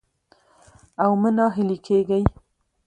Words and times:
او 1.03 1.11
مه 1.21 1.29
ناهيلي 1.37 1.77
کېږئ 1.85 2.21